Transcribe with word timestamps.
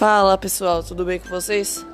Fala 0.00 0.38
pessoal, 0.38 0.82
tudo 0.82 1.04
bem 1.04 1.18
com 1.18 1.28
vocês? 1.28 1.84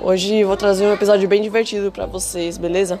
Hoje 0.00 0.42
vou 0.42 0.56
trazer 0.56 0.84
um 0.84 0.92
episódio 0.92 1.28
bem 1.28 1.40
divertido 1.40 1.92
pra 1.92 2.04
vocês, 2.04 2.58
beleza? 2.58 3.00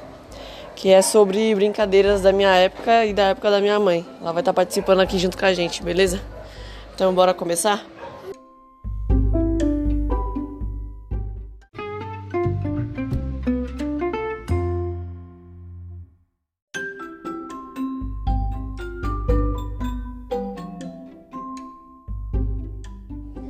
Que 0.76 0.90
é 0.90 1.02
sobre 1.02 1.52
brincadeiras 1.56 2.20
da 2.20 2.30
minha 2.30 2.54
época 2.54 3.04
e 3.04 3.12
da 3.12 3.30
época 3.30 3.50
da 3.50 3.60
minha 3.60 3.80
mãe. 3.80 4.06
Ela 4.20 4.30
vai 4.30 4.40
estar 4.40 4.52
participando 4.52 5.00
aqui 5.00 5.18
junto 5.18 5.36
com 5.36 5.44
a 5.44 5.52
gente, 5.52 5.82
beleza? 5.82 6.20
Então 6.94 7.12
bora 7.12 7.34
começar? 7.34 7.84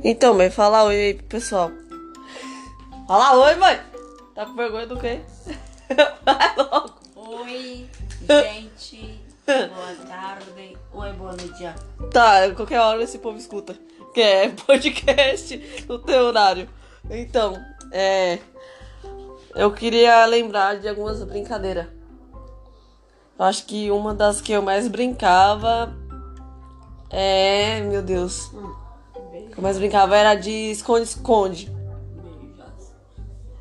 Então, 0.03 0.33
mãe, 0.33 0.49
fala 0.49 0.83
oi 0.83 0.95
aí 0.95 1.13
pro 1.13 1.25
pessoal. 1.27 1.71
Fala 3.07 3.37
oi, 3.37 3.55
mãe! 3.55 3.79
Tá 4.35 4.45
com 4.45 4.53
vergonha 4.53 4.85
do 4.85 4.99
quê? 4.99 5.21
Vai 6.25 6.55
logo. 6.57 6.93
Oi, 7.15 7.89
gente. 8.27 9.21
Boa 9.45 10.05
tarde. 10.05 10.77
Oi, 10.91 11.13
boa 11.13 11.31
noite. 11.31 11.73
Tá, 12.11 12.51
qualquer 12.53 12.81
hora 12.81 13.01
esse 13.01 13.17
povo 13.17 13.37
escuta. 13.37 13.79
Que 14.13 14.21
é 14.21 14.49
podcast 14.67 15.85
no 15.87 15.97
teu 15.99 16.23
horário. 16.23 16.67
Então, 17.09 17.57
é. 17.89 18.39
Eu 19.55 19.71
queria 19.71 20.25
lembrar 20.25 20.79
de 20.79 20.89
algumas 20.89 21.23
brincadeiras. 21.23 21.87
Eu 23.39 23.45
acho 23.45 23.65
que 23.65 23.89
uma 23.89 24.13
das 24.13 24.41
que 24.41 24.51
eu 24.51 24.61
mais 24.61 24.85
brincava 24.89 25.95
é. 27.09 27.79
Meu 27.81 28.01
Deus. 28.01 28.49
Que 28.49 28.82
eu 29.63 29.67
mais 29.67 29.77
brincava 29.77 30.17
era 30.17 30.35
de 30.35 30.51
esconde-esconde. 30.71 31.71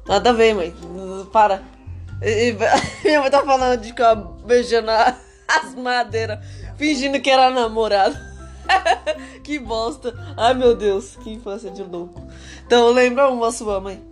Nada 0.04 0.30
a 0.30 0.32
ver, 0.32 0.52
mãe. 0.52 0.74
Para. 1.32 1.62
E- 2.20 2.56
Minha 3.04 3.20
mãe 3.20 3.30
tá 3.30 3.44
falando 3.44 3.80
de 3.80 3.88
ficar 3.88 4.16
beijando 4.16 4.90
as 5.46 5.74
madeiras, 5.76 6.44
fingindo 6.76 7.20
que 7.20 7.30
era 7.30 7.50
namorado. 7.50 8.16
que 9.44 9.60
bosta. 9.60 10.12
Ai, 10.36 10.54
meu 10.54 10.74
Deus, 10.74 11.14
que 11.22 11.30
infância 11.30 11.70
de 11.70 11.84
louco. 11.84 12.20
Então, 12.66 12.90
lembra 12.90 13.30
uma 13.30 13.52
sua, 13.52 13.80
mãe? 13.80 14.02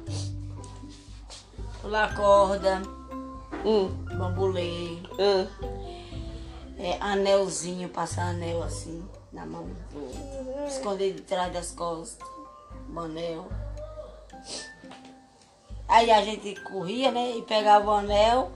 Pular 1.82 2.14
corda, 2.14 2.82
Hum, 3.64 3.88
bambolê, 4.16 4.96
hum. 5.18 5.46
é, 6.78 6.96
anelzinho, 7.00 7.88
passar 7.88 8.30
anel 8.30 8.62
assim 8.62 9.02
na 9.32 9.46
mão. 9.46 9.68
Esconder 10.66 11.14
de 11.14 11.22
trás 11.22 11.52
das 11.52 11.72
costas. 11.72 12.26
Um 12.88 13.00
anel. 13.00 13.48
Aí 15.88 16.10
a 16.10 16.22
gente 16.22 16.54
corria, 16.62 17.10
né? 17.10 17.36
E 17.36 17.42
pegava 17.42 17.86
o 17.86 17.94
anel. 17.94 18.52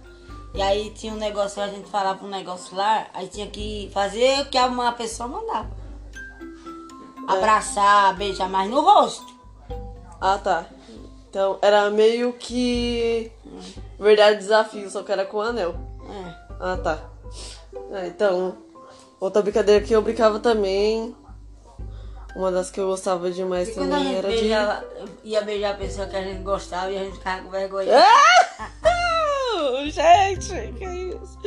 E 0.54 0.62
aí 0.62 0.90
tinha 0.90 1.12
um 1.12 1.16
negócio, 1.16 1.60
a 1.60 1.66
gente 1.66 1.90
falava 1.90 2.24
um 2.24 2.28
negócio 2.28 2.76
lá, 2.76 3.08
aí 3.12 3.26
tinha 3.26 3.48
que 3.48 3.90
fazer 3.92 4.42
o 4.42 4.46
que 4.46 4.58
uma 4.58 4.92
pessoa 4.92 5.28
mandava. 5.28 5.68
Abraçar, 7.26 8.14
beijar 8.16 8.48
mais 8.48 8.70
no 8.70 8.80
rosto. 8.80 9.34
Ah, 10.20 10.38
tá. 10.38 10.66
Então, 11.28 11.58
era 11.60 11.90
meio 11.90 12.32
que. 12.34 13.32
Verdade 13.98 14.38
desafio, 14.38 14.88
só 14.88 15.02
que 15.02 15.10
era 15.10 15.24
com 15.24 15.40
anel. 15.40 15.74
É. 16.08 16.34
Ah, 16.60 16.76
tá. 16.76 17.10
Ah, 17.92 18.06
então, 18.06 18.56
outra 19.24 19.42
brincadeira 19.42 19.84
que 19.84 19.92
eu 19.92 20.02
brincava 20.02 20.38
também. 20.38 21.14
Uma 22.36 22.50
das 22.50 22.70
que 22.70 22.80
eu 22.80 22.88
gostava 22.88 23.30
demais 23.30 23.68
E 23.68 23.74
quando 23.74 23.92
a 23.92 23.96
também 23.96 24.08
gente 24.08 24.18
era 24.18 24.28
de. 24.28 24.36
beijava, 24.36 24.84
ia 25.22 25.40
beijar 25.42 25.70
a 25.70 25.76
pessoa 25.76 26.06
que 26.08 26.16
a 26.16 26.22
gente 26.22 26.42
gostava 26.42 26.90
e 26.90 26.98
a 26.98 27.04
gente 27.04 27.16
ficava 27.16 27.42
com 27.42 27.50
vergonha. 27.50 27.96
Ah! 27.96 28.70
Gente, 29.86 30.72
que 30.76 30.84
isso? 30.84 31.38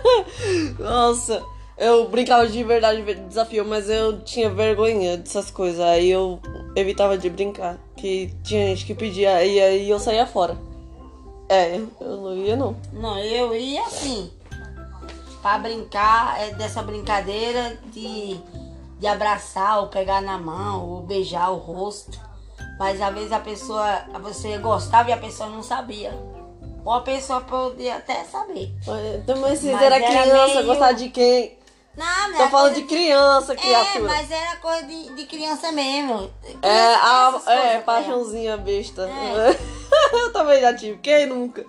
Nossa, 0.78 1.42
eu 1.78 2.06
brincava 2.08 2.46
de 2.46 2.62
verdade 2.62 3.02
de 3.02 3.14
desafio, 3.14 3.64
mas 3.64 3.88
eu 3.88 4.20
tinha 4.20 4.48
vergonha 4.50 5.16
dessas 5.16 5.50
coisas. 5.50 5.80
Aí 5.80 6.10
eu 6.10 6.38
evitava 6.76 7.16
de 7.16 7.28
brincar. 7.30 7.78
Que 7.96 8.30
tinha 8.44 8.68
gente 8.68 8.84
que 8.84 8.94
pedia 8.94 9.42
e 9.42 9.60
aí 9.60 9.90
eu 9.90 9.98
saía 9.98 10.26
fora. 10.26 10.56
É, 11.48 11.76
eu 12.00 12.16
não 12.16 12.36
ia 12.36 12.56
não. 12.56 12.76
Não, 12.92 13.18
eu 13.18 13.54
ia 13.56 13.82
assim, 13.82 14.30
pra 15.46 15.58
brincar 15.58 16.40
é, 16.40 16.50
dessa 16.54 16.82
brincadeira 16.82 17.78
de, 17.92 18.36
de 18.98 19.06
abraçar, 19.06 19.78
ou 19.78 19.86
pegar 19.86 20.20
na 20.20 20.36
mão, 20.36 20.84
ou 20.90 21.02
beijar 21.02 21.52
o 21.52 21.56
rosto. 21.56 22.18
Mas 22.80 23.00
às 23.00 23.14
vezes 23.14 23.30
a 23.30 23.38
pessoa, 23.38 24.06
você 24.20 24.58
gostava 24.58 25.08
e 25.08 25.12
a 25.12 25.16
pessoa 25.16 25.48
não 25.48 25.62
sabia. 25.62 26.12
Ou 26.84 26.92
a 26.92 27.00
pessoa 27.00 27.42
podia 27.42 27.94
até 27.94 28.24
saber. 28.24 28.74
Então, 29.22 29.36
mas 29.38 29.60
vocês 29.60 29.72
Mas 29.72 29.82
era 29.82 29.96
era 29.98 30.06
criança, 30.08 30.54
meio- 30.54 30.66
gostar 30.66 30.92
de 30.92 31.10
quem? 31.10 31.56
Não, 31.96 32.28
não 32.32 32.38
Tô 32.38 32.48
falando 32.48 32.74
de 32.74 32.82
criança, 32.82 33.52
É, 33.52 33.56
criatura. 33.56 34.04
mas 34.04 34.30
era 34.30 34.56
coisa 34.56 34.82
de, 34.82 35.14
de 35.14 35.26
criança 35.26 35.70
mesmo. 35.70 36.28
É, 36.60 36.94
a, 36.96 37.40
é, 37.46 37.78
paixãozinha 37.78 38.56
besta. 38.56 39.08
É. 39.08 39.56
eu 40.12 40.32
também 40.32 40.60
já 40.60 40.74
tive, 40.74 40.98
quem 40.98 41.26
nunca? 41.26 41.64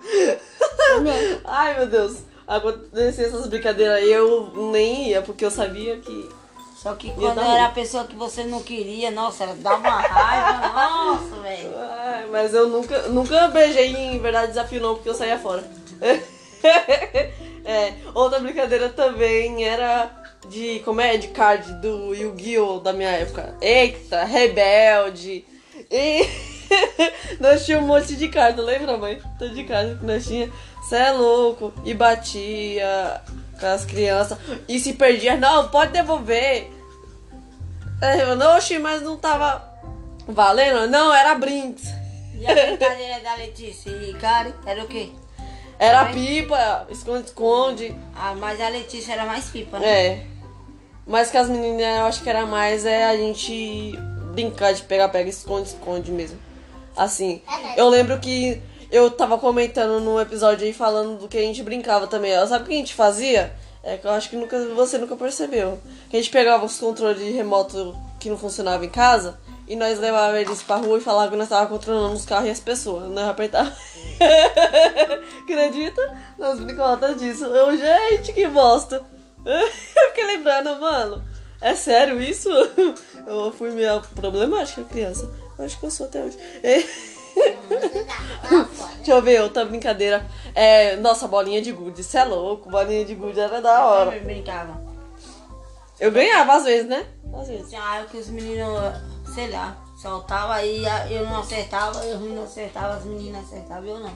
Ai, 1.46 1.78
meu 1.78 1.86
Deus. 1.86 2.26
Acontecia 2.48 3.26
essas 3.26 3.46
brincadeiras 3.46 3.96
aí, 3.98 4.10
eu 4.10 4.50
nem 4.72 5.10
ia, 5.10 5.20
porque 5.20 5.44
eu 5.44 5.50
sabia 5.50 5.98
que. 5.98 6.30
Só 6.78 6.94
que 6.94 7.12
quando 7.12 7.40
era 7.40 7.66
a 7.66 7.70
pessoa 7.70 8.04
que 8.04 8.16
você 8.16 8.44
não 8.44 8.62
queria, 8.62 9.10
nossa, 9.10 9.44
ela 9.44 9.54
dava 9.56 9.76
uma 9.76 10.00
raiva, 10.00 10.68
nossa, 10.72 11.42
velho. 11.42 11.70
Mas 12.32 12.54
eu 12.54 12.68
nunca, 12.68 13.02
nunca 13.08 13.48
beijei 13.48 13.94
em 13.94 14.18
verdade 14.18 14.48
desafio, 14.48 14.80
não, 14.80 14.94
porque 14.94 15.10
eu 15.10 15.14
saía 15.14 15.38
fora. 15.38 15.62
é, 17.66 17.92
outra 18.14 18.38
brincadeira 18.38 18.88
também 18.88 19.64
era 19.64 20.10
de. 20.48 20.80
Como 20.86 21.02
é? 21.02 21.18
De 21.18 21.28
card 21.28 21.70
do 21.82 22.14
Yu-Gi-Oh! 22.14 22.80
da 22.80 22.94
minha 22.94 23.10
época. 23.10 23.54
Eita, 23.60 24.24
rebelde. 24.24 25.44
E. 25.90 26.26
nós 27.40 27.66
tínhamos 27.66 27.90
um 27.90 27.92
monte 27.92 28.16
de 28.16 28.28
carta, 28.28 28.62
lembra, 28.62 28.96
mãe? 28.96 29.20
Tanto 29.38 29.54
de 29.54 29.64
carta 29.64 29.96
que 29.96 30.06
nós 30.06 30.26
tínhamos. 30.26 30.54
Cê 30.88 30.96
é 30.96 31.10
louco. 31.12 31.72
E 31.84 31.92
batia 31.92 33.20
com 33.60 33.66
as 33.66 33.84
crianças. 33.84 34.38
E 34.66 34.80
se 34.80 34.94
perdia, 34.94 35.36
não, 35.36 35.68
pode 35.68 35.92
devolver. 35.92 36.70
É, 38.00 38.22
eu, 38.22 38.36
não, 38.36 38.56
oxi, 38.56 38.78
mas 38.78 39.02
não 39.02 39.16
tava 39.16 39.62
valendo? 40.26 40.88
Não, 40.88 41.12
era 41.12 41.34
brinks. 41.34 41.88
E 42.34 42.46
a 42.46 42.54
brincadeira 42.54 43.20
da 43.20 43.34
Letícia 43.34 43.90
e 43.90 44.14
Cari 44.14 44.54
era 44.64 44.84
o 44.84 44.86
quê? 44.86 45.10
Era 45.78 46.06
Também? 46.06 46.42
pipa, 46.42 46.86
esconde-esconde. 46.90 47.94
Ah, 48.14 48.34
mas 48.38 48.60
a 48.60 48.68
Letícia 48.68 49.12
era 49.12 49.24
mais 49.24 49.46
pipa, 49.46 49.78
né? 49.78 49.86
É. 49.86 50.26
Mas 51.06 51.30
que 51.30 51.36
as 51.36 51.48
meninas 51.48 51.98
eu 51.98 52.04
acho 52.04 52.22
que 52.22 52.30
era 52.30 52.46
mais 52.46 52.84
é 52.84 53.06
a 53.06 53.16
gente 53.16 53.92
brincar 54.32 54.72
de 54.72 54.82
pegar-pega, 54.82 55.28
esconde-esconde 55.28 56.12
mesmo. 56.12 56.38
Assim, 56.96 57.42
eu 57.76 57.88
lembro 57.88 58.18
que 58.18 58.60
eu 58.90 59.10
tava 59.10 59.38
comentando 59.38 60.00
num 60.00 60.20
episódio 60.20 60.66
aí 60.66 60.72
falando 60.72 61.18
do 61.18 61.28
que 61.28 61.36
a 61.36 61.42
gente 61.42 61.62
brincava 61.62 62.06
também. 62.06 62.36
ó. 62.38 62.46
Sabe 62.46 62.64
o 62.64 62.66
que 62.66 62.74
a 62.74 62.76
gente 62.76 62.94
fazia? 62.94 63.52
É 63.82 63.96
que 63.96 64.06
eu 64.06 64.10
acho 64.10 64.28
que 64.28 64.36
nunca, 64.36 64.58
você 64.74 64.98
nunca 64.98 65.16
percebeu. 65.16 65.78
Que 66.10 66.16
a 66.16 66.20
gente 66.20 66.30
pegava 66.30 66.64
os 66.64 66.78
controles 66.78 67.34
remoto 67.34 67.96
que 68.18 68.28
não 68.28 68.36
funcionavam 68.36 68.84
em 68.84 68.90
casa 68.90 69.38
e 69.68 69.76
nós 69.76 69.98
levava 69.98 70.40
eles 70.40 70.62
pra 70.62 70.76
rua 70.76 70.98
e 70.98 71.00
falava 71.00 71.30
que 71.30 71.36
nós 71.36 71.48
tava 71.48 71.66
controlando 71.66 72.14
os 72.14 72.24
carros 72.24 72.48
e 72.48 72.50
as 72.50 72.60
pessoas. 72.60 73.10
Nós 73.10 73.28
apertava. 73.28 73.72
Acredita? 75.42 76.18
Nós 76.38 76.58
brincamos 76.58 77.20
disso. 77.20 77.44
Eu, 77.44 77.76
gente, 77.76 78.32
que 78.32 78.46
bosta. 78.48 79.04
Eu 79.44 79.68
fiquei 80.08 80.24
lembrando, 80.24 80.80
mano. 80.80 81.22
É 81.60 81.74
sério 81.74 82.20
isso? 82.22 82.48
Eu 83.26 83.52
fui 83.52 83.70
meio 83.70 84.00
problemática 84.14 84.84
criança. 84.84 85.30
Eu 85.58 85.64
acho 85.64 85.78
que 85.78 85.84
eu 85.84 85.90
sou 85.90 86.06
até 86.06 86.22
hoje. 86.22 86.38
Deixa 88.96 89.12
eu 89.12 89.22
ver 89.22 89.40
outra 89.42 89.64
brincadeira. 89.64 90.26
É, 90.54 90.96
nossa, 90.96 91.26
bolinha 91.28 91.62
de 91.62 91.72
gude. 91.72 92.00
Isso 92.00 92.16
é 92.18 92.24
louco. 92.24 92.70
Bolinha 92.70 93.04
de 93.04 93.14
gude 93.14 93.38
era 93.40 93.60
da 93.60 93.74
Eu 93.78 93.84
hora. 93.84 94.10
também 94.10 94.24
brincava. 94.24 94.80
Eu 95.98 96.12
ganhava 96.12 96.54
às 96.54 96.64
vezes, 96.64 96.88
né? 96.88 97.06
Às 97.34 97.48
vezes. 97.48 97.72
Ah, 97.74 98.04
que 98.10 98.18
os 98.18 98.28
meninos, 98.28 98.68
sei 99.34 99.50
lá, 99.50 99.76
soltavam 100.00 100.52
aí, 100.52 100.84
eu 101.10 101.26
não 101.26 101.40
acertava, 101.40 102.04
eu 102.04 102.18
não 102.20 102.44
acertava, 102.44 102.94
as 102.94 103.04
meninas 103.04 103.44
acertavam, 103.44 103.88
eu 103.88 104.00
não. 104.00 104.12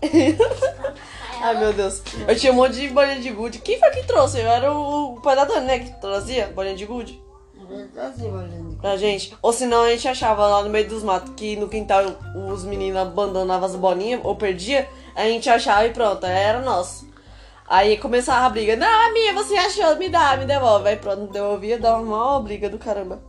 Ai, 1.42 1.58
meu 1.58 1.72
Deus. 1.72 2.02
Eu 2.26 2.34
tinha 2.36 2.52
um 2.52 2.56
monte 2.56 2.74
de 2.74 2.88
bolinha 2.88 3.20
de 3.20 3.30
gude. 3.30 3.58
Quem 3.58 3.78
foi 3.78 3.90
que 3.90 4.04
trouxe? 4.04 4.40
Eu 4.40 4.48
era 4.48 4.72
o, 4.72 5.16
o 5.16 5.20
pai 5.20 5.36
da 5.36 5.44
Dani, 5.44 5.66
né? 5.66 5.78
Que 5.80 6.00
trazia 6.00 6.46
bolinha 6.48 6.74
de 6.76 6.86
gude. 6.86 7.22
De 7.68 8.76
pra 8.80 8.96
gente. 8.96 9.36
Ou 9.42 9.52
senão 9.52 9.82
a 9.82 9.90
gente 9.90 10.08
achava 10.08 10.46
lá 10.46 10.62
no 10.62 10.70
meio 10.70 10.88
dos 10.88 11.02
matos 11.02 11.34
que 11.36 11.54
no 11.56 11.68
quintal 11.68 12.02
os 12.50 12.64
meninos 12.64 12.98
abandonavam 12.98 13.66
as 13.66 13.76
bolinhas 13.76 14.20
ou 14.24 14.34
perdia, 14.36 14.88
a 15.14 15.24
gente 15.24 15.50
achava 15.50 15.86
e 15.86 15.92
pronto, 15.92 16.24
era 16.24 16.60
nosso. 16.60 17.06
Aí 17.68 17.98
começava 17.98 18.46
a 18.46 18.50
briga, 18.50 18.74
não, 18.74 18.86
é 18.86 19.12
minha, 19.12 19.34
você 19.34 19.54
achou, 19.54 19.96
me 19.96 20.08
dá, 20.08 20.34
me 20.38 20.46
devolve. 20.46 20.88
Aí 20.88 20.96
pronto, 20.96 21.30
devolvia, 21.30 21.78
dava 21.78 22.00
uma 22.00 22.16
maior 22.16 22.40
briga 22.40 22.70
do 22.70 22.78
caramba. 22.78 23.22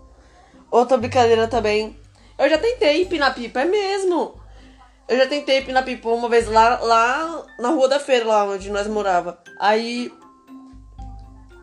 Outra 0.72 0.98
brincadeira 0.98 1.48
também 1.48 1.98
Eu 2.38 2.50
já 2.50 2.58
tentei 2.58 3.02
empinar 3.02 3.36
pipa, 3.36 3.60
é 3.60 3.66
mesmo. 3.66 4.40
Eu 5.10 5.18
já 5.18 5.28
tentei 5.28 5.60
empinar 5.60 5.84
pipa 5.84 6.08
uma 6.08 6.30
vez 6.30 6.48
lá, 6.48 6.80
lá 6.80 7.46
na 7.60 7.70
rua 7.70 7.90
da 7.90 8.00
feira, 8.00 8.26
lá 8.26 8.46
onde 8.46 8.70
nós 8.70 8.88
morava. 8.88 9.38
Aí 9.60 10.10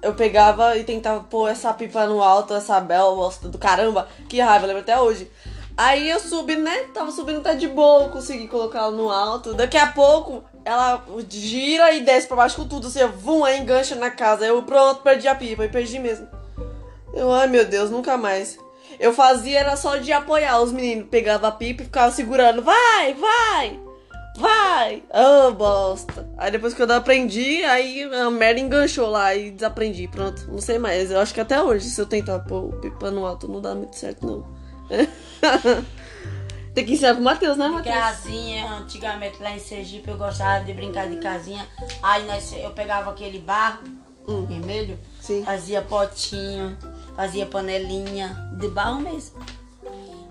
eu 0.03 0.15
pegava 0.15 0.77
e 0.77 0.85
tentava 0.85 1.21
pôr 1.21 1.49
essa 1.49 1.73
pipa 1.73 2.07
no 2.07 2.23
alto, 2.23 2.55
essa 2.55 2.81
bela 2.81 3.31
do 3.43 3.59
caramba. 3.59 4.09
Que 4.29 4.41
raiva, 4.41 4.65
eu 4.65 4.69
lembro 4.69 4.83
até 4.83 5.01
hoje. 5.01 5.31
Aí 5.77 6.09
eu 6.09 6.19
subi, 6.19 6.57
né? 6.57 6.85
Tava 6.95 7.11
subindo 7.11 7.43
tá 7.43 7.55
de 7.55 7.69
boa, 7.69 8.09
consegui 8.09 8.49
colocar 8.49 8.81
ela 8.81 8.91
no 8.91 9.11
alto. 9.11 9.53
Daqui 9.53 9.77
a 9.77 9.89
pouco 9.89 10.43
ela 10.65 11.05
gira 11.29 11.93
e 11.93 12.01
desce 12.01 12.27
pra 12.27 12.37
baixo 12.37 12.57
com 12.57 12.69
tudo, 12.69 12.87
assim, 12.87 13.05
vum, 13.07 13.45
aí 13.45 13.61
engancha 13.61 13.95
na 13.95 14.11
casa. 14.11 14.47
Eu 14.47 14.63
pronto, 14.63 15.03
perdi 15.03 15.29
a 15.29 15.35
pipa 15.35 15.65
e 15.65 15.69
perdi 15.69 15.99
mesmo. 15.99 16.27
Eu, 17.13 17.31
ai 17.33 17.47
meu 17.47 17.65
Deus, 17.67 17.91
nunca 17.91 18.17
mais. 18.17 18.59
Eu 18.99 19.13
fazia 19.13 19.61
era 19.61 19.77
só 19.77 19.97
de 19.97 20.13
apoiar 20.13 20.61
os 20.61 20.73
meninos, 20.73 21.09
pegava 21.11 21.49
a 21.49 21.53
pipa 21.53 21.83
e 21.83 21.87
ficava 21.87 22.11
segurando, 22.11 22.63
vai, 22.63 23.15
vai, 23.15 23.79
vai. 24.37 25.03
Oh, 25.13 25.53
bosta. 25.53 26.29
Aí 26.37 26.51
depois 26.51 26.75
que 26.75 26.83
eu 26.83 26.93
aprendi, 26.93 27.65
aí 27.65 28.03
a 28.03 28.31
merda 28.31 28.61
enganchou 28.61 29.09
lá 29.09 29.35
e 29.35 29.51
desaprendi. 29.51 30.09
Pronto, 30.09 30.47
não 30.51 30.61
sei 30.61 30.79
mais. 30.79 31.11
Eu 31.11 31.21
acho 31.21 31.33
que 31.35 31.41
até 31.41 31.63
hoje, 31.63 31.87
se 31.89 32.01
eu 32.01 32.07
tentar 32.07 32.39
pôr 32.41 32.65
o 32.65 32.73
pipa 32.81 33.11
no 33.11 33.27
alto, 33.27 33.49
não 33.49 33.61
dá 33.61 33.75
muito 33.75 33.97
certo, 33.97 34.27
não. 34.27 34.47
Tem 36.75 36.85
que 36.85 36.93
ensinar 36.93 37.15
pro 37.15 37.23
Matheus, 37.25 37.57
né, 37.57 37.69
Matheus? 37.69 37.95
Casinha, 37.97 38.67
antigamente 38.75 39.43
lá 39.43 39.51
em 39.53 39.59
Sergipe 39.59 40.11
eu 40.11 40.19
gostava 40.19 40.63
de 40.63 40.75
brincar 40.75 41.09
de 41.09 41.17
casinha. 41.17 41.67
Aí 42.03 42.27
nós, 42.27 42.53
eu 42.53 42.71
pegava 42.71 43.11
aquele 43.11 43.39
barro 43.39 43.81
Hum. 44.29 44.45
vermelho, 44.45 44.99
Sim. 45.21 45.45
fazia 45.45 45.81
potinho, 45.81 46.77
fazia 47.15 47.47
panelinha, 47.47 48.37
de 48.59 48.69
barro 48.69 49.01
mesmo. 49.01 49.39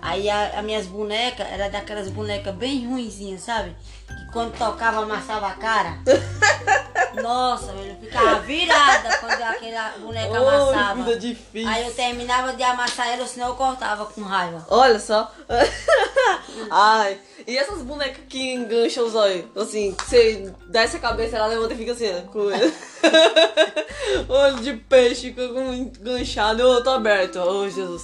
Aí 0.06 0.30
as 0.30 0.64
minhas 0.64 0.86
bonecas, 0.86 1.48
era 1.52 1.68
daquelas 1.68 2.08
bonecas 2.10 2.54
bem 2.54 2.88
ruinzinhas, 2.88 3.42
sabe? 3.42 3.76
Que 4.08 4.32
quando 4.32 4.56
tocava 4.56 5.02
amassava 5.02 5.48
a 5.48 5.54
cara. 5.54 5.98
Nossa, 7.24 7.72
eu 7.72 7.96
ficava 7.96 8.40
virada 8.42 9.18
quando 9.18 9.42
aquela 9.42 9.90
boneca 9.98 10.32
Oi, 10.32 10.38
amassava. 10.38 11.04
vida 11.04 11.20
difícil. 11.20 11.68
Aí 11.68 11.88
eu 11.88 11.94
terminava 11.94 12.54
de 12.54 12.62
amassar 12.62 13.08
ela, 13.08 13.26
senão 13.26 13.48
eu 13.48 13.56
cortava 13.56 14.06
com 14.06 14.22
raiva. 14.22 14.64
Olha 14.70 15.00
só. 15.00 15.32
Ai. 16.70 17.20
E 17.48 17.58
essas 17.58 17.82
bonecas 17.82 18.24
que 18.30 18.54
engancham 18.54 19.06
os 19.06 19.16
olhos? 19.16 19.46
Assim, 19.56 19.96
você 19.98 20.54
desce 20.68 20.98
a 20.98 21.00
cabeça, 21.00 21.38
ela 21.38 21.48
levanta 21.48 21.74
e 21.74 21.78
fica 21.78 21.94
assim, 21.94 22.10
com 22.32 22.50
olho 24.32 24.60
de 24.62 24.74
peixe, 24.74 25.30
fica 25.30 25.48
com 25.50 25.74
enganchado 25.74 26.62
e 26.62 26.64
o 26.64 26.68
outro 26.68 26.92
aberto. 26.92 27.40
Oh, 27.40 27.68
Jesus. 27.68 28.04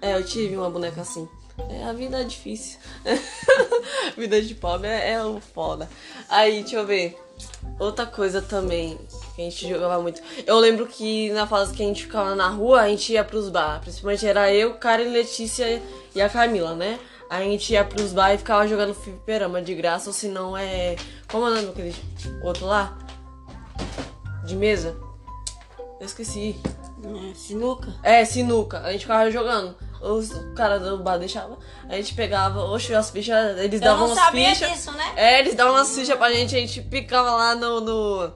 É, 0.00 0.14
eu 0.14 0.24
tive 0.24 0.56
uma 0.56 0.70
boneca 0.70 1.00
assim. 1.00 1.28
É, 1.68 1.84
a 1.84 1.92
vida 1.92 2.20
é 2.20 2.24
difícil. 2.24 2.78
vida 4.16 4.40
de 4.40 4.54
pobre 4.54 4.88
é, 4.88 5.12
é 5.12 5.40
foda. 5.52 5.88
Aí, 6.28 6.62
deixa 6.62 6.76
eu 6.76 6.86
ver. 6.86 7.18
Outra 7.78 8.06
coisa 8.06 8.42
também 8.42 8.98
que 9.34 9.42
a 9.42 9.44
gente 9.44 9.68
jogava 9.68 10.00
muito. 10.02 10.20
Eu 10.46 10.58
lembro 10.58 10.86
que 10.86 11.30
na 11.30 11.46
fase 11.46 11.72
que 11.72 11.82
a 11.82 11.86
gente 11.86 12.04
ficava 12.04 12.34
na 12.34 12.48
rua, 12.48 12.80
a 12.80 12.88
gente 12.88 13.12
ia 13.12 13.24
pros 13.24 13.48
bar. 13.48 13.80
Principalmente 13.80 14.26
era 14.26 14.52
eu, 14.52 14.74
Karen, 14.74 15.10
Letícia 15.10 15.80
e 16.14 16.20
a 16.20 16.28
Camila, 16.28 16.74
né? 16.74 16.98
A 17.30 17.40
gente 17.42 17.72
ia 17.72 17.84
pros 17.84 18.12
bar 18.12 18.34
e 18.34 18.38
ficava 18.38 18.66
jogando 18.66 18.94
fliperama 18.94 19.62
de 19.62 19.74
graça, 19.74 20.08
ou 20.08 20.12
se 20.12 20.28
não 20.28 20.56
é. 20.56 20.96
Como 21.30 21.46
é 21.46 21.50
o 21.50 21.54
nome 21.54 21.66
daquele 21.66 21.94
outro 22.42 22.66
lá? 22.66 22.98
De 24.44 24.56
mesa? 24.56 24.96
Eu 26.00 26.06
esqueci. 26.06 26.56
É, 27.30 27.34
sinuca. 27.34 27.94
É, 28.02 28.24
sinuca. 28.24 28.80
A 28.80 28.92
gente 28.92 29.02
ficava 29.02 29.30
jogando. 29.30 29.76
Os 30.00 30.30
caras 30.54 30.80
do 30.82 30.98
bar 30.98 31.18
deixavam. 31.18 31.58
A 31.88 31.96
gente 31.96 32.14
pegava, 32.14 32.60
oxe, 32.64 32.94
as 32.94 33.10
fichas. 33.10 33.58
Eles 33.58 33.80
Eu 33.80 33.88
davam 33.88 34.06
não 34.08 34.14
umas 34.14 34.28
fichas. 34.30 34.70
disso, 34.72 34.92
né? 34.92 35.12
É, 35.16 35.40
eles 35.40 35.54
davam 35.54 35.74
umas 35.74 35.92
fichas 35.94 36.16
pra 36.16 36.30
gente, 36.32 36.54
a 36.54 36.58
gente 36.60 36.80
picava 36.82 37.30
lá 37.32 37.54
no, 37.54 37.80
no- 37.80 38.32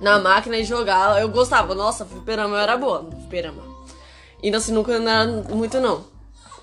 na 0.00 0.18
máquina 0.18 0.56
e 0.58 0.64
jogava. 0.64 1.18
Eu 1.20 1.28
gostava, 1.30 1.74
nossa, 1.74 2.04
fliperama 2.04 2.56
eu 2.56 2.60
era 2.60 2.76
boa 2.76 3.08
fliperama. 3.10 3.62
E 4.42 4.50
na 4.50 4.60
sinuca 4.60 4.98
não 4.98 5.10
era 5.10 5.26
muito 5.54 5.80
não. 5.80 6.04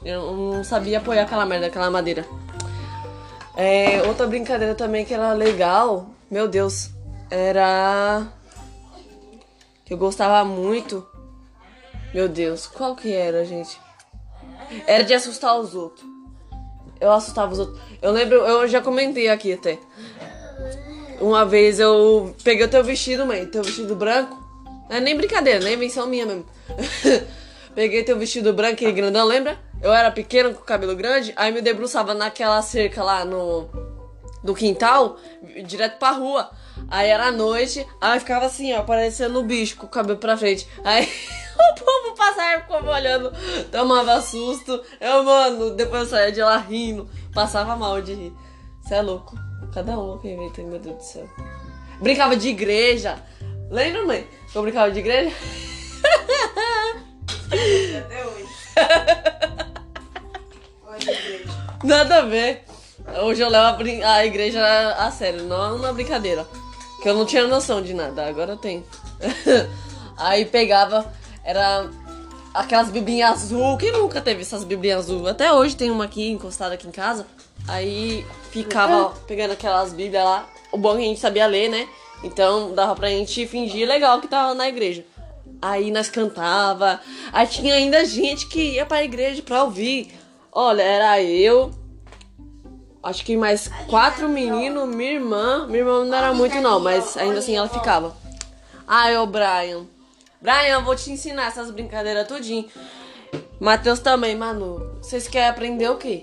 Eu 0.04 0.32
não 0.36 0.64
sabia 0.64 1.00
apoiar 1.00 1.24
aquela 1.24 1.46
merda, 1.46 1.66
aquela 1.68 1.90
madeira. 1.90 2.26
É, 3.58 4.04
outra 4.08 4.28
brincadeira 4.28 4.76
também 4.76 5.04
que 5.06 5.14
era 5.14 5.34
legal, 5.34 6.08
meu 6.30 6.48
Deus, 6.48 6.90
era. 7.32 8.28
Que 9.84 9.94
eu 9.94 9.98
gostava 9.98 10.44
muito. 10.46 11.06
Meu 12.14 12.30
Deus, 12.30 12.68
qual 12.68 12.96
que 12.96 13.14
era, 13.14 13.44
gente? 13.46 13.80
Era 14.86 15.04
de 15.04 15.14
assustar 15.14 15.58
os 15.60 15.76
outros. 15.76 16.06
Eu 17.00 17.12
assustava 17.12 17.52
os 17.52 17.60
outros. 17.60 17.80
Eu 18.02 18.12
lembro, 18.12 18.38
eu 18.38 18.68
já 18.68 18.82
comentei 18.82 19.30
aqui 19.30 19.54
até. 19.54 19.78
Uma 21.20 21.46
vez 21.46 21.80
eu 21.80 22.36
peguei 22.44 22.66
o 22.66 22.70
teu 22.70 22.84
vestido, 22.84 23.26
mãe, 23.26 23.46
teu 23.46 23.64
vestido 23.64 23.96
branco. 23.96 24.44
Não 24.90 24.98
é 24.98 25.00
nem 25.00 25.16
brincadeira, 25.16 25.60
nem 25.60 25.74
invenção 25.74 26.08
minha 26.08 26.26
mesmo. 26.26 26.46
peguei 27.74 28.04
teu 28.04 28.18
vestido 28.18 28.54
branco, 28.54 28.74
aquele 28.74 28.92
grandão, 28.92 29.26
lembra? 29.26 29.58
Eu 29.82 29.94
era 29.94 30.12
pequeno 30.12 30.54
com 30.54 30.64
cabelo 30.64 30.96
grande, 30.96 31.34
aí 31.36 31.52
me 31.52 31.62
debruçava 31.62 32.14
naquela 32.14 32.62
cerca 32.62 33.04
lá 33.04 33.26
no 33.26 33.70
do 34.44 34.54
quintal, 34.54 35.18
direto 35.66 35.98
pra 35.98 36.12
rua. 36.12 36.50
Aí 36.90 37.10
era 37.10 37.32
noite, 37.32 37.86
aí 38.00 38.20
ficava 38.20 38.46
assim, 38.46 38.74
ó, 38.74 38.84
parecendo 38.84 39.40
um 39.40 39.44
bicho 39.44 39.76
com 39.78 39.88
o 39.88 39.90
cabelo 39.90 40.20
pra 40.20 40.38
frente. 40.38 40.68
Aí 40.84 41.12
o 41.72 41.76
povo 41.84 42.16
passava 42.16 42.62
ficava 42.62 42.92
olhando, 42.92 43.32
tomava 43.72 44.22
susto. 44.22 44.82
Eu, 45.00 45.24
mano, 45.24 45.72
depois 45.72 46.04
eu 46.04 46.10
saía 46.10 46.32
de 46.32 46.42
lá 46.42 46.58
rindo, 46.58 47.10
passava 47.34 47.76
mal 47.76 48.02
de 48.02 48.14
rir. 48.14 48.34
Você 48.82 48.96
é 48.96 49.02
louco. 49.02 49.36
Cada 49.74 49.98
um 50.00 50.18
que 50.20 50.30
inventa, 50.30 50.62
meu 50.62 50.80
Deus 50.80 50.98
do 50.98 51.04
céu. 51.04 51.28
Brincava 52.00 52.36
de 52.36 52.50
igreja. 52.50 53.18
Lembra, 53.70 54.06
mãe? 54.06 54.28
Eu 54.54 54.62
brincava 54.62 54.92
de 54.92 55.00
igreja? 55.00 55.36
Até 57.48 58.26
hoje. 58.26 58.46
Nada 61.84 62.20
a 62.20 62.22
ver. 62.22 62.64
Hoje 63.24 63.42
eu 63.42 63.50
levo 63.50 63.66
a, 63.68 63.72
brin- 63.74 64.04
a 64.04 64.26
igreja 64.26 64.62
a 64.98 65.12
sério, 65.12 65.44
não 65.44 65.78
na 65.78 65.94
brincadeira. 65.94 66.46
Que 67.02 67.10
eu 67.10 67.14
não 67.14 67.26
tinha 67.26 67.46
noção 67.48 67.82
de 67.82 67.94
nada, 67.94 68.26
agora 68.28 68.54
eu 68.54 68.58
tenho. 68.58 68.84
Aí 70.18 70.46
pegava, 70.46 71.06
era 71.46 71.90
aquelas 72.54 72.90
biblinhas 72.90 73.44
azul. 73.44 73.78
Quem 73.78 73.92
nunca 73.92 74.20
teve 74.20 74.42
essas 74.42 74.64
biblinhas 74.64 75.06
azul? 75.06 75.28
Até 75.28 75.54
hoje 75.54 75.76
tem 75.76 75.92
uma 75.92 76.06
aqui 76.06 76.30
encostada 76.30 76.74
aqui 76.74 76.88
em 76.88 76.92
casa. 76.92 77.28
Aí 77.68 78.26
ficava 78.52 79.04
ó, 79.04 79.10
pegando 79.28 79.52
aquelas 79.52 79.94
bíblias 79.94 80.24
lá. 80.24 80.50
O 80.72 80.78
bom 80.78 80.94
é 80.94 80.98
que 80.98 81.04
a 81.04 81.08
gente 81.08 81.20
sabia 81.20 81.48
ler, 81.48 81.70
né? 81.70 81.88
Então 82.24 82.74
dava 82.74 82.96
pra 82.96 83.10
gente 83.10 83.46
fingir 83.48 83.88
legal 83.88 84.20
que 84.20 84.28
tava 84.28 84.54
na 84.54 84.68
igreja. 84.68 85.06
Aí 85.62 85.92
nós 85.92 86.10
cantava. 86.10 87.00
Aí 87.32 87.48
tinha 87.48 87.76
ainda 87.76 88.04
gente 88.04 88.48
que 88.48 88.74
ia 88.74 88.86
pra 88.86 89.04
igreja 89.04 89.42
pra 89.42 89.64
ouvir. 89.64 90.12
Olha, 90.52 90.82
era 90.82 91.22
eu, 91.22 91.72
Acho 93.06 93.24
que 93.24 93.38
mais 93.38 93.68
quatro 93.88 94.28
meninos, 94.28 94.90
minha 94.90 95.12
irmã. 95.12 95.68
Minha 95.68 95.80
irmã 95.82 96.04
não 96.06 96.18
era 96.18 96.34
muito 96.34 96.60
não, 96.60 96.80
mas 96.80 97.16
ainda 97.16 97.38
assim 97.38 97.56
ela 97.56 97.70
ficava. 97.70 98.18
Ai, 98.88 99.16
ô 99.16 99.28
Brian. 99.28 99.86
Brian, 100.46 100.76
eu 100.76 100.84
vou 100.84 100.96
te 100.96 101.12
ensinar 101.12 101.48
essas 101.48 101.72
brincadeiras 101.72 102.28
tudinho. 102.28 102.70
Matheus 103.60 103.98
também, 104.00 104.36
Manu. 104.36 104.96
Vocês 105.02 105.28
querem 105.28 105.50
aprender 105.50 105.90
o 105.90 105.98
quê? 105.98 106.22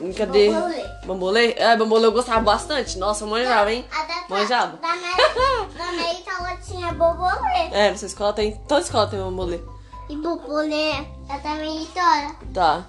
Brincadeira. 0.00 0.54
Bambolê. 0.60 0.84
Bambolê? 1.06 1.52
É, 1.58 1.76
bambolê 1.76 2.06
eu 2.06 2.12
gostava 2.12 2.40
bastante. 2.40 2.96
Nossa, 2.98 3.24
eu 3.24 3.28
manjava, 3.28 3.70
hein? 3.70 3.84
A 3.92 4.02
da, 4.04 4.24
Manjava. 4.30 4.78
Da 4.78 4.88
da 4.88 5.92
minha 5.92 6.12
escola 6.14 6.56
tinha 6.66 6.92
bobolê. 6.94 7.68
É, 7.72 7.90
nessa 7.90 8.06
escola 8.06 8.32
tem. 8.32 8.56
Toda 8.66 8.80
escola 8.80 9.06
tem 9.08 9.18
bambolê. 9.18 9.60
E 10.08 10.16
bobolê 10.16 10.92
é 10.92 11.38
da 11.42 11.54
minha 11.56 11.82
história. 11.82 12.34
Tá. 12.54 12.86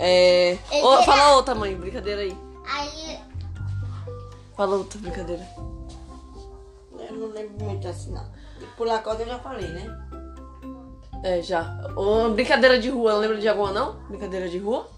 É. 0.00 0.58
Ô, 0.82 0.94
era- 0.94 1.02
fala 1.04 1.36
outra, 1.36 1.54
mãe, 1.54 1.76
brincadeira 1.76 2.22
aí. 2.22 2.36
Aí, 2.66 3.18
Fala 4.56 4.76
outra 4.76 4.98
brincadeira. 5.00 5.46
Eu 6.98 7.12
não 7.16 7.28
lembro 7.28 7.64
muito 7.64 7.86
assim, 7.88 8.12
não. 8.12 8.24
Pular 8.76 9.02
corda 9.02 9.22
eu 9.22 9.28
já 9.28 9.38
falei, 9.38 9.68
né? 9.68 10.08
É, 11.22 11.42
já. 11.42 11.76
Ô, 11.96 12.30
brincadeira 12.30 12.78
de 12.78 12.88
rua, 12.90 13.14
não 13.14 13.20
lembra 13.20 13.40
de 13.40 13.48
alguma 13.48 13.72
não? 13.72 13.94
Brincadeira 14.08 14.48
de 14.48 14.58
rua? 14.58 14.88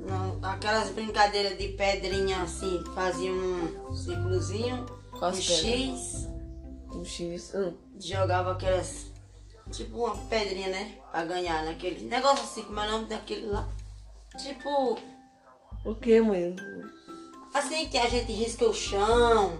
Não, 0.00 0.38
aquelas 0.48 0.90
brincadeiras 0.90 1.58
de 1.58 1.68
pedrinha 1.68 2.42
assim, 2.42 2.82
fazia 2.94 3.32
um 3.32 3.92
círculozinho, 3.92 4.86
um? 5.12 5.32
X, 5.34 6.28
Um 6.94 7.04
X. 7.04 7.52
Hum. 7.54 7.74
jogava 7.98 8.52
aquelas, 8.52 9.06
tipo 9.72 10.04
uma 10.04 10.16
pedrinha, 10.28 10.68
né? 10.68 10.94
Pra 11.10 11.24
ganhar 11.24 11.64
naquele 11.64 12.06
negócio 12.06 12.44
assim, 12.44 12.62
como 12.62 12.78
é 12.78 12.86
o 12.86 12.90
nome 12.92 13.06
daquele 13.06 13.46
lá? 13.46 13.68
Tipo, 14.38 14.96
O 15.84 15.94
que, 15.96 16.20
mãe? 16.20 16.54
Assim 17.58 17.86
que 17.88 17.98
a 17.98 18.08
gente 18.08 18.32
risca 18.32 18.64
o 18.64 18.74
chão 18.74 19.58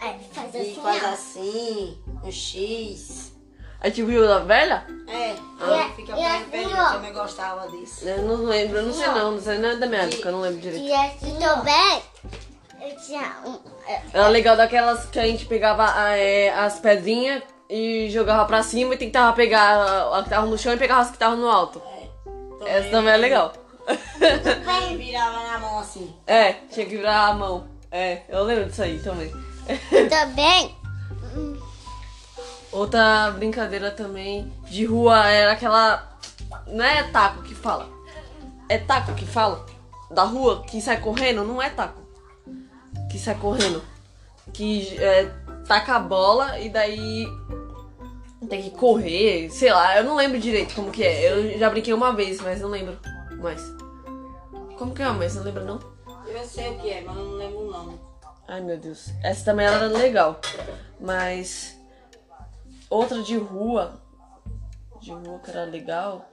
aí 0.00 0.16
faz 0.32 0.54
e 0.54 0.58
assim, 0.58 0.74
faz 0.82 1.02
ó. 1.02 1.06
assim, 1.08 1.98
um 2.24 2.30
X. 2.32 3.32
A 3.80 3.88
É 3.88 3.90
tipo 3.90 4.10
jogo 4.10 4.26
da 4.26 4.38
velha? 4.40 4.86
É, 5.06 5.34
Ah. 5.60 5.90
fica 5.94 6.12
E 6.12 6.16
perto, 6.16 6.34
assim, 6.36 6.50
perto, 6.50 6.70
ó. 6.74 6.78
eu 6.86 6.92
também 6.92 7.12
gostava 7.12 7.68
disso. 7.68 8.08
Eu 8.08 8.22
não 8.22 8.44
lembro, 8.46 8.78
eu 8.78 8.82
não 8.84 8.92
sei 8.92 9.06
não, 9.08 9.30
não 9.32 9.40
sei 9.40 9.58
não 9.58 9.68
é 9.70 9.76
da 9.76 9.86
minha 9.86 10.02
época, 10.02 10.28
eu 10.28 10.32
não 10.32 10.40
lembro 10.40 10.60
direito. 10.60 10.84
E 10.84 10.92
assim 10.92 11.38
também, 11.38 12.02
eu 12.80 12.96
tinha 13.04 13.36
um. 13.44 13.58
é, 13.86 14.02
Era 14.12 14.28
legal 14.28 14.56
daquelas 14.56 15.04
que 15.06 15.18
a 15.18 15.26
gente 15.26 15.44
pegava 15.46 15.84
é, 16.16 16.50
as 16.54 16.78
pedrinhas 16.80 17.42
e 17.68 18.08
jogava 18.10 18.44
pra 18.46 18.62
cima 18.62 18.94
e 18.94 18.98
tentava 18.98 19.32
pegar 19.34 20.08
a 20.12 20.22
que 20.22 20.30
tava 20.30 20.46
no 20.46 20.56
chão 20.56 20.72
e 20.72 20.76
pegava 20.78 21.00
as 21.02 21.08
que 21.08 21.14
estavam 21.16 21.36
no 21.38 21.48
alto. 21.48 21.82
É. 22.64 22.78
Essa 22.78 22.90
também 22.90 23.12
é 23.12 23.16
legal. 23.16 23.52
Também 24.42 24.96
virava 24.96 25.42
na 25.44 25.58
mão 25.58 25.78
assim. 25.78 26.14
É, 26.26 26.52
tinha 26.70 26.86
que 26.86 26.96
virar 26.96 27.28
a 27.28 27.34
mão. 27.34 27.68
É, 27.90 28.22
eu 28.28 28.42
lembro 28.44 28.66
disso 28.66 28.82
aí 28.82 28.98
também. 28.98 29.32
Também, 30.08 30.76
Outra 32.76 33.30
brincadeira 33.30 33.90
também 33.90 34.52
de 34.68 34.84
rua 34.84 35.26
era 35.30 35.52
aquela. 35.52 36.18
Não 36.66 36.84
é 36.84 37.04
taco 37.04 37.42
que 37.42 37.54
fala. 37.54 37.88
É 38.68 38.76
taco 38.76 39.14
que 39.14 39.24
fala. 39.24 39.64
Da 40.10 40.24
rua, 40.24 40.62
que 40.62 40.78
sai 40.80 41.00
correndo, 41.00 41.42
não 41.42 41.60
é 41.62 41.70
taco. 41.70 42.02
Que 43.10 43.18
sai 43.18 43.34
correndo. 43.34 43.82
Que 44.52 44.94
é, 44.98 45.24
taca 45.66 45.96
a 45.96 45.98
bola 45.98 46.58
e 46.60 46.68
daí 46.68 47.26
tem 48.46 48.62
que 48.62 48.70
correr, 48.70 49.48
sei 49.50 49.72
lá, 49.72 49.96
eu 49.96 50.04
não 50.04 50.14
lembro 50.14 50.38
direito 50.38 50.74
como 50.74 50.90
que 50.90 51.02
é. 51.02 51.32
Eu 51.32 51.58
já 51.58 51.70
brinquei 51.70 51.94
uma 51.94 52.12
vez, 52.12 52.42
mas 52.42 52.60
não 52.60 52.68
lembro 52.68 52.98
mais. 53.46 53.72
Como 54.76 54.92
que 54.92 55.02
é, 55.02 55.08
mas 55.08 55.36
não 55.36 55.44
lembra 55.44 55.62
não? 55.62 55.78
Eu 56.26 56.44
sei 56.44 56.70
o 56.70 56.80
que 56.80 56.90
é, 56.90 57.02
mas 57.02 57.16
eu 57.16 57.24
não 57.24 57.34
lembro 57.34 57.60
o 57.60 57.70
nome. 57.70 58.00
Ai 58.48 58.60
meu 58.60 58.76
Deus. 58.76 59.10
Essa 59.22 59.44
também 59.44 59.66
era 59.66 59.86
legal. 59.86 60.40
Mas 61.00 61.78
outra 62.90 63.22
de 63.22 63.36
rua. 63.36 64.00
De 65.00 65.12
rua 65.12 65.38
que 65.38 65.50
era 65.50 65.64
legal. 65.64 66.28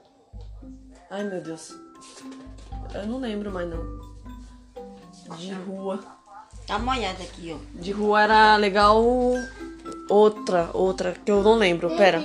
Ai 1.08 1.22
meu 1.22 1.40
Deus. 1.40 1.72
Eu 2.92 3.06
não 3.06 3.20
lembro 3.20 3.52
mais 3.52 3.70
não. 3.70 4.00
De 5.36 5.52
rua. 5.52 6.00
Dá 6.66 6.76
uma 6.76 6.96
olhada 6.96 7.22
aqui, 7.22 7.56
ó. 7.56 7.80
De 7.80 7.92
rua 7.92 8.22
era 8.22 8.56
legal. 8.56 9.00
Outra, 10.10 10.70
outra 10.74 11.12
que 11.12 11.30
eu 11.30 11.44
não 11.44 11.54
lembro. 11.54 11.96
Pera. 11.96 12.20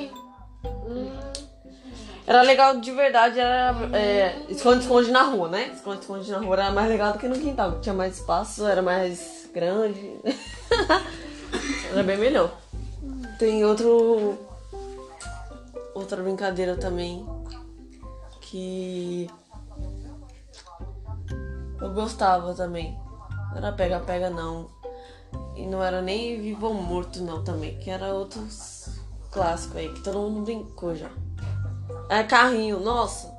Era 2.30 2.44
legal 2.44 2.80
de 2.80 2.92
verdade, 2.92 3.40
era 3.40 3.76
é, 3.92 4.46
esconde-esconde 4.50 5.10
na 5.10 5.24
rua, 5.24 5.50
né? 5.50 5.72
Esconde-esconde 5.74 6.30
na 6.30 6.38
rua 6.38 6.58
era 6.58 6.72
mais 6.72 6.88
legal 6.88 7.12
do 7.12 7.18
que 7.18 7.28
no 7.28 7.40
quintal, 7.40 7.82
tinha 7.82 7.92
mais 7.92 8.20
espaço, 8.20 8.68
era 8.68 8.84
mais 8.84 9.50
grande. 9.52 10.14
era 11.90 12.04
bem 12.04 12.20
melhor. 12.20 12.56
Tem 13.40 13.66
outro. 13.66 14.38
Outra 15.96 16.22
brincadeira 16.22 16.78
também 16.78 17.26
que 18.42 19.28
eu 21.82 21.92
gostava 21.96 22.54
também. 22.54 22.96
Não 23.50 23.58
era 23.58 23.72
pega-pega 23.72 24.30
não. 24.30 24.70
E 25.56 25.66
não 25.66 25.84
era 25.84 26.00
nem 26.00 26.40
vivo 26.40 26.68
ou 26.68 26.76
morto 26.76 27.24
não 27.24 27.44
também, 27.44 27.76
que 27.80 27.90
era 27.90 28.14
outros 28.14 29.00
clássicos 29.32 29.78
aí, 29.78 29.92
que 29.92 30.04
todo 30.04 30.20
mundo 30.20 30.42
brincou 30.42 30.96
já. 30.96 31.10
É 32.10 32.24
carrinho, 32.24 32.80
nossa. 32.80 33.38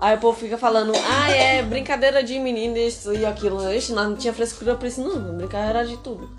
Aí 0.00 0.16
o 0.16 0.20
povo 0.20 0.38
fica 0.38 0.56
falando, 0.56 0.92
ah, 0.94 1.30
é 1.30 1.62
brincadeira 1.62 2.22
de 2.22 2.38
menino, 2.38 2.76
isso 2.76 3.12
e 3.12 3.26
aquilo. 3.26 3.70
Ixi, 3.70 3.92
nós 3.92 4.08
não 4.08 4.16
tinha 4.16 4.32
frescura 4.32 4.74
pra 4.74 4.88
isso, 4.88 5.02
não. 5.02 5.36
Brincar 5.36 5.68
era 5.68 5.84
de 5.84 5.96
tudo. 5.98 6.30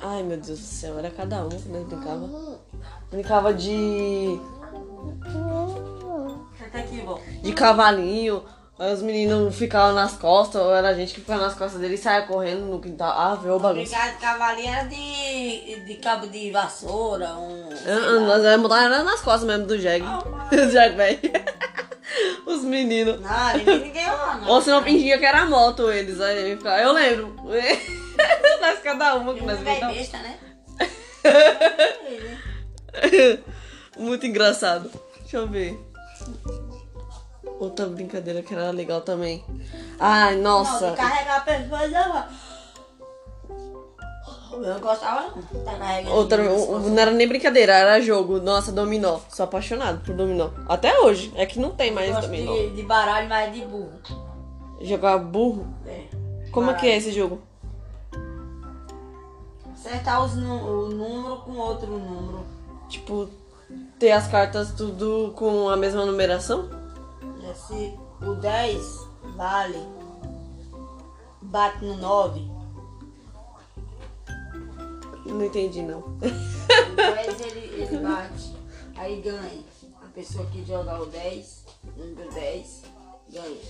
Ai, 0.00 0.22
meu 0.24 0.36
Deus 0.36 0.58
do 0.58 0.64
céu, 0.64 0.98
era 0.98 1.10
cada 1.10 1.44
um 1.44 1.48
que 1.48 1.68
nós 1.68 1.86
brincava. 1.86 2.28
Brincava 3.10 3.54
de. 3.54 4.40
Vó. 7.04 7.20
de 7.42 7.52
cavalinho. 7.52 8.42
Aí 8.78 8.92
os 8.92 9.02
meninos 9.02 9.54
ficavam 9.54 9.94
nas 9.94 10.14
costas, 10.14 10.60
ou 10.60 10.74
era 10.74 10.88
a 10.88 10.94
gente 10.94 11.14
que 11.14 11.20
ficava 11.20 11.42
nas 11.42 11.54
costas 11.54 11.80
dele 11.80 11.94
e 11.94 11.98
saia 11.98 12.22
correndo 12.22 12.66
no 12.66 12.80
quintal. 12.80 13.12
Ah, 13.12 13.34
viu, 13.34 13.58
bagunça. 13.58 13.90
Brincar 13.90 14.12
de 14.12 14.18
cavalinho 14.18 14.68
era 14.68 14.88
de, 14.88 15.84
de 15.86 15.94
cabo 15.96 16.26
de 16.26 16.50
vassoura, 16.50 17.34
um. 17.34 17.68
Ah. 17.86 18.20
Nós 18.20 18.60
botar 18.60 18.84
era 18.84 19.04
nas 19.04 19.20
costas 19.20 19.44
mesmo 19.44 19.66
do 19.66 19.78
Jag. 19.78 20.02
Do 20.50 20.70
Jag, 20.70 20.96
velho. 20.96 21.18
Os 22.46 22.64
meninos. 22.64 23.20
Não, 23.20 23.56
ninguém, 23.56 24.06
lá, 24.06 24.38
não. 24.38 24.48
Ou 24.48 24.60
se 24.60 24.70
não 24.70 24.82
fingia 24.82 25.18
que 25.18 25.24
era 25.24 25.46
moto 25.46 25.90
eles. 25.90 26.20
Aí 26.20 26.56
ficava, 26.56 26.80
eu 26.80 26.92
lembro. 26.92 27.36
nós 28.60 28.78
cada 28.80 29.14
uma 29.14 29.34
que 29.34 29.44
nós 29.44 29.60
vai 29.60 29.76
brincávamos. 29.76 29.98
besta, 29.98 30.18
né? 30.18 30.38
Muito 33.96 34.26
engraçado. 34.26 34.90
Deixa 35.20 35.36
eu 35.36 35.46
ver. 35.46 35.78
Outra 37.62 37.86
brincadeira 37.86 38.42
que 38.42 38.52
era 38.52 38.72
legal 38.72 39.02
também. 39.02 39.44
Ai, 40.00 40.34
Não, 40.34 40.64
nossa. 40.64 40.90
de 40.90 40.96
carregar 40.96 41.36
a 41.36 41.40
pessoa 41.42 41.86
não. 41.86 42.24
Eu 44.64 44.80
gostava 44.80 45.28
não. 45.28 45.62
Tá. 45.64 46.10
Outra, 46.10 46.42
não 46.42 46.98
era 46.98 47.12
nem 47.12 47.28
brincadeira, 47.28 47.72
era 47.72 48.00
jogo. 48.00 48.40
Nossa, 48.40 48.72
dominó. 48.72 49.20
Sou 49.28 49.44
apaixonado 49.44 50.04
por 50.04 50.12
dominó. 50.12 50.50
Até 50.68 50.98
hoje. 50.98 51.32
É 51.36 51.46
que 51.46 51.60
não 51.60 51.70
tem 51.70 51.92
mais 51.92 52.12
dominó. 52.20 52.52
de, 52.52 52.70
de 52.70 52.82
baralho, 52.82 53.28
mas 53.28 53.54
de 53.54 53.60
burro. 53.60 53.92
Jogar 54.80 55.18
burro. 55.18 55.64
É. 55.86 56.06
Como 56.50 56.68
é 56.68 56.74
que 56.74 56.88
é 56.88 56.96
esse 56.96 57.12
jogo? 57.12 57.40
Acertar 59.72 60.24
os 60.24 60.32
o 60.32 60.88
número 60.88 61.36
com 61.42 61.52
outro 61.52 61.86
número. 61.86 62.44
Tipo, 62.88 63.28
ter 64.00 64.10
as 64.10 64.26
cartas 64.26 64.72
tudo 64.72 65.32
com 65.36 65.68
a 65.68 65.76
mesma 65.76 66.04
numeração? 66.04 66.81
Esse, 67.50 67.98
o 68.20 68.34
10 68.34 69.08
vale. 69.36 69.78
Bate 71.42 71.84
no 71.84 71.96
9. 71.96 72.40
Não 75.26 75.44
entendi, 75.44 75.82
não. 75.82 75.98
O 76.00 76.96
10 76.96 77.40
ele, 77.40 77.82
ele 77.82 77.98
bate. 77.98 78.56
Aí 78.96 79.20
ganha. 79.20 79.64
A 80.02 80.08
pessoa 80.14 80.46
que 80.46 80.64
joga 80.64 81.00
o 81.02 81.06
10, 81.06 81.64
número 81.96 82.30
10, 82.32 82.82
ganha. 83.30 83.60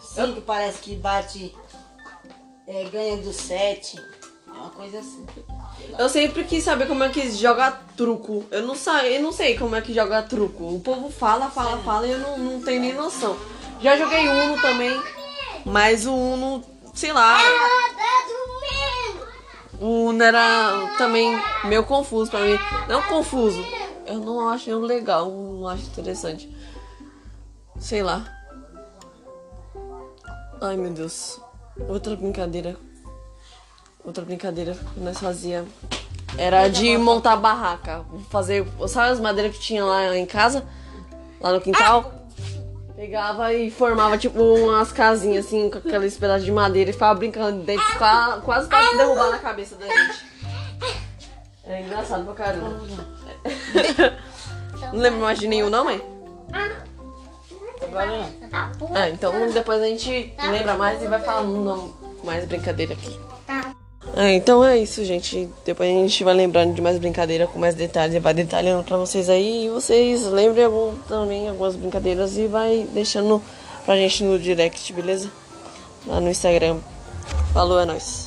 5 0.00 0.40
parece 0.42 0.80
que 0.80 0.96
bate. 0.96 1.54
é, 2.66 2.84
ganha 2.84 3.16
do 3.18 3.32
7. 3.32 3.98
É 4.46 4.50
uma 4.50 4.70
coisa 4.70 4.98
assim. 5.00 5.26
Eu 5.98 6.08
sempre 6.08 6.44
quis 6.44 6.64
saber 6.64 6.86
como 6.86 7.04
é 7.04 7.08
que 7.08 7.30
joga 7.30 7.70
truco. 7.96 8.44
Eu 8.50 8.66
não 8.66 8.74
sei, 8.74 9.18
eu 9.18 9.22
não 9.22 9.32
sei 9.32 9.56
como 9.56 9.76
é 9.76 9.80
que 9.80 9.94
joga 9.94 10.22
truco. 10.22 10.74
O 10.74 10.80
povo 10.80 11.10
fala, 11.10 11.50
fala, 11.50 11.78
fala 11.82 12.06
e 12.06 12.10
eu 12.10 12.18
não, 12.18 12.38
não 12.38 12.60
tenho 12.62 12.80
nem 12.80 12.92
noção. 12.92 13.36
Já 13.80 13.96
joguei 13.96 14.28
Uno 14.28 14.60
também, 14.60 15.00
mas 15.64 16.06
o 16.06 16.12
Uno, 16.14 16.64
sei 16.94 17.12
lá, 17.12 17.38
tá 17.38 18.24
dormindo. 18.28 19.26
o 19.80 20.08
Uno 20.08 20.22
era 20.22 20.94
também 20.96 21.40
meio 21.64 21.84
confuso 21.84 22.30
pra 22.30 22.40
mim. 22.40 22.58
Não 22.88 23.02
confuso, 23.02 23.62
eu 24.06 24.18
não 24.20 24.48
acho 24.48 24.78
legal, 24.78 25.30
não 25.30 25.68
acho 25.68 25.82
interessante. 25.82 26.54
Sei 27.78 28.02
lá. 28.02 28.24
Ai 30.60 30.76
meu 30.76 30.92
Deus. 30.92 31.40
Outra 31.88 32.16
brincadeira. 32.16 32.76
Outra 34.04 34.22
brincadeira 34.24 34.76
que 34.92 35.00
nós 35.00 35.18
fazia 35.18 35.64
era 36.36 36.68
de 36.68 36.96
montar 36.98 37.36
barraca. 37.36 38.04
Fazer. 38.30 38.66
Sabe 38.86 39.12
as 39.12 39.20
madeiras 39.20 39.56
que 39.56 39.62
tinha 39.62 39.84
lá 39.84 40.16
em 40.16 40.26
casa? 40.26 40.64
Lá 41.40 41.52
no 41.52 41.60
quintal? 41.60 42.12
Pegava 42.94 43.52
e 43.52 43.70
formava 43.70 44.16
tipo 44.16 44.40
umas 44.40 44.92
casinhas 44.92 45.46
assim, 45.46 45.68
com 45.68 45.78
aqueles 45.78 46.16
pedaços 46.16 46.44
de 46.44 46.52
madeira 46.52 46.90
e 46.90 46.92
ficava 46.92 47.14
brincando 47.18 47.62
dentro, 47.64 47.84
ficava 47.86 48.40
quase 48.40 48.68
pra 48.68 48.80
derrubar 48.92 49.30
na 49.30 49.38
cabeça 49.38 49.74
da 49.76 49.86
gente. 49.86 50.24
É 51.64 51.82
engraçado 51.82 52.24
pra 52.24 52.34
caramba. 52.34 52.80
Não 54.92 55.00
lembro 55.00 55.20
mais 55.20 55.38
de 55.38 55.48
nenhum, 55.48 55.70
não, 55.70 55.84
mãe? 55.84 56.00
Agora 57.82 58.06
não. 58.06 58.30
Ah, 58.94 59.08
então 59.08 59.50
depois 59.50 59.82
a 59.82 59.86
gente 59.86 60.34
lembra 60.50 60.74
mais 60.74 61.02
e 61.02 61.06
vai 61.06 61.20
falando 61.20 61.94
mais 62.22 62.44
brincadeira 62.44 62.92
aqui. 62.92 63.18
Ah, 64.16 64.32
então 64.32 64.64
é 64.64 64.78
isso, 64.78 65.04
gente. 65.04 65.48
Depois 65.64 65.90
a 65.90 65.92
gente 65.92 66.22
vai 66.22 66.34
lembrando 66.34 66.72
de 66.72 66.80
mais 66.80 66.98
brincadeira 66.98 67.48
com 67.48 67.58
mais 67.58 67.74
detalhes 67.74 68.14
e 68.14 68.20
vai 68.20 68.32
detalhando 68.32 68.84
pra 68.84 68.96
vocês 68.96 69.28
aí. 69.28 69.66
E 69.66 69.70
vocês 69.70 70.24
lembrem 70.26 70.66
também 71.08 71.48
algumas 71.48 71.74
brincadeiras 71.74 72.36
e 72.36 72.46
vai 72.46 72.86
deixando 72.92 73.42
pra 73.84 73.96
gente 73.96 74.22
no 74.22 74.38
direct, 74.38 74.92
beleza? 74.92 75.28
Lá 76.06 76.20
no 76.20 76.30
Instagram. 76.30 76.78
Falou, 77.52 77.80
é 77.80 77.84
nóis. 77.84 78.23